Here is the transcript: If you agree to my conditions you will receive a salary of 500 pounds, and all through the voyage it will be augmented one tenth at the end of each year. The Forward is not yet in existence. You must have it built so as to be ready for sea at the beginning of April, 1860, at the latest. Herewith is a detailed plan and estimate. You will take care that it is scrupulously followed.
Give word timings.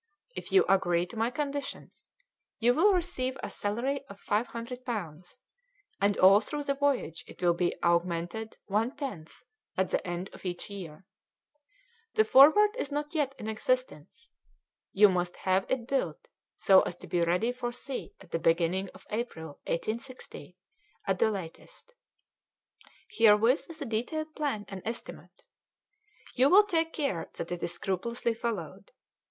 If 0.35 0.51
you 0.51 0.65
agree 0.67 1.05
to 1.05 1.15
my 1.15 1.29
conditions 1.29 2.07
you 2.57 2.73
will 2.73 2.91
receive 2.91 3.37
a 3.43 3.51
salary 3.51 4.03
of 4.09 4.19
500 4.19 4.83
pounds, 4.83 5.37
and 6.01 6.17
all 6.17 6.39
through 6.41 6.63
the 6.63 6.73
voyage 6.73 7.23
it 7.27 7.39
will 7.43 7.53
be 7.53 7.75
augmented 7.83 8.57
one 8.65 8.95
tenth 8.95 9.43
at 9.77 9.91
the 9.91 10.03
end 10.07 10.29
of 10.33 10.43
each 10.43 10.71
year. 10.71 11.05
The 12.15 12.25
Forward 12.25 12.71
is 12.77 12.91
not 12.91 13.13
yet 13.13 13.35
in 13.37 13.47
existence. 13.47 14.27
You 14.91 15.07
must 15.07 15.35
have 15.35 15.69
it 15.69 15.85
built 15.85 16.29
so 16.55 16.81
as 16.81 16.95
to 16.95 17.05
be 17.07 17.23
ready 17.23 17.51
for 17.51 17.71
sea 17.71 18.15
at 18.19 18.31
the 18.31 18.39
beginning 18.39 18.89
of 18.95 19.05
April, 19.11 19.61
1860, 19.67 20.57
at 21.05 21.19
the 21.19 21.29
latest. 21.29 21.93
Herewith 23.07 23.69
is 23.69 23.83
a 23.83 23.85
detailed 23.85 24.33
plan 24.33 24.65
and 24.67 24.81
estimate. 24.83 25.43
You 26.33 26.49
will 26.49 26.63
take 26.63 26.91
care 26.91 27.29
that 27.35 27.51
it 27.51 27.61
is 27.61 27.73
scrupulously 27.75 28.33
followed. 28.33 28.89